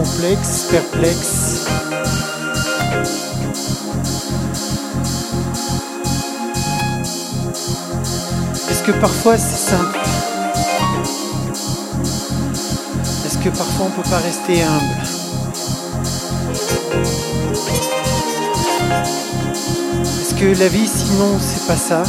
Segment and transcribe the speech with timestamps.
[0.00, 1.66] complexe, perplexe.
[8.70, 9.98] Est-ce que parfois c'est simple?
[13.26, 15.02] Est-ce que parfois on peut pas rester humble?
[20.22, 22.02] Est-ce que la vie sinon c'est pas ça?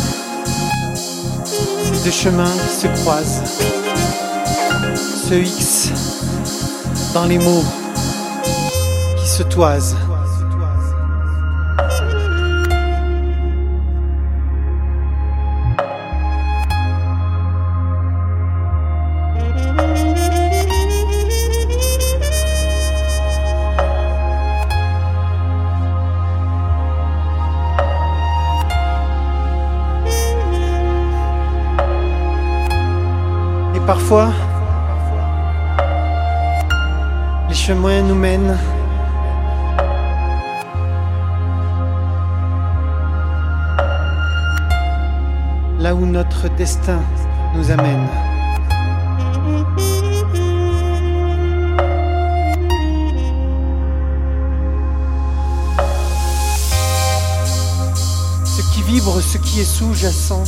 [1.83, 3.43] C'est deux chemins qui se croisent.
[5.27, 5.89] Ce X
[7.13, 7.65] dans les mots
[9.31, 9.95] se toisent.
[33.73, 34.31] Et parfois,
[37.47, 38.57] les chemins nous mènent
[45.81, 47.01] là où notre destin
[47.55, 48.07] nous amène.
[58.45, 60.43] Ce qui vibre, ce qui est sous-jacent.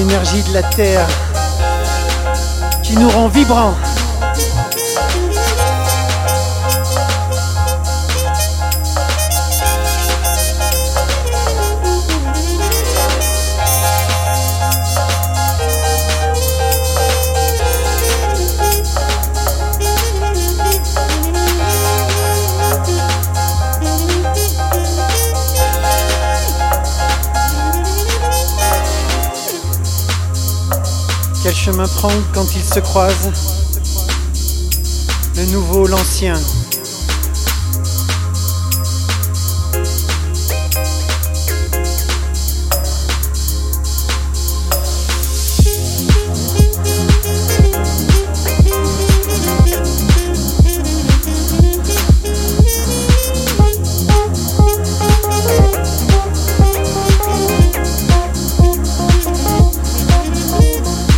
[0.00, 1.06] L'énergie de la terre
[2.82, 3.74] qui nous rend vibrants.
[31.70, 33.30] Quel chemin prendre quand ils se croisent
[35.36, 36.34] Le nouveau, l'ancien.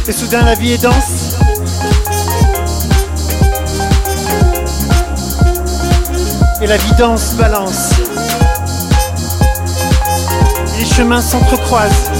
[0.08, 1.36] Et soudain la vie est dense.
[6.60, 7.90] Et la vie danse, balance.
[10.78, 12.10] Les chemins s'entrecroisent.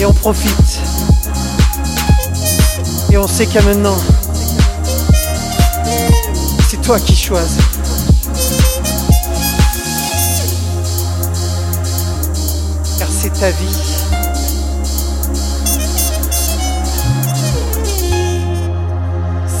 [0.00, 0.80] Et on profite.
[3.12, 3.96] Et on sait qu'à maintenant,
[6.90, 7.62] toi qui choisis.
[12.98, 13.76] Car c'est ta vie.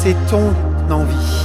[0.02, 0.52] C'est ton
[0.90, 1.39] envie.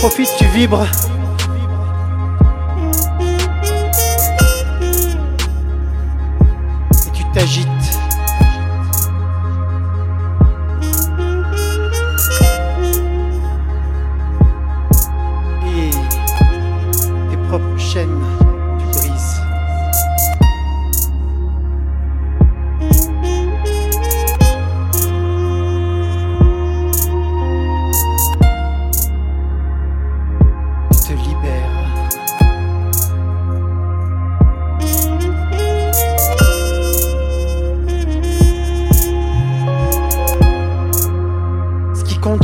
[0.00, 0.86] Profites, tu vibres.
[7.06, 7.99] Et tu t'agites.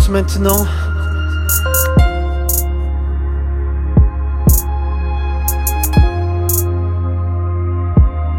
[0.08, 0.64] Maintenant,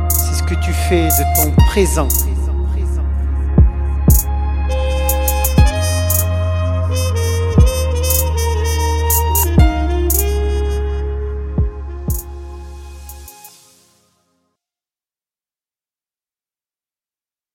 [0.10, 2.08] c'est ce que tu fais de ton présent.